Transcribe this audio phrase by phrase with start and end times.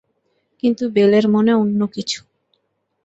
[0.63, 2.19] কিন্তু বেলের মনে অন্য কিছু।